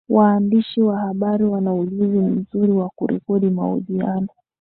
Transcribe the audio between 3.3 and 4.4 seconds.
mahojiano